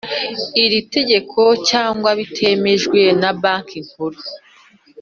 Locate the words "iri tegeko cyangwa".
0.63-2.09